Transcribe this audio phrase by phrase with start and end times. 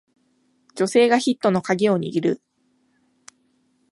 [0.73, 2.41] 女性がヒットのカギを握る